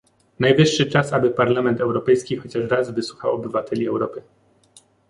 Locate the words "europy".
3.87-4.21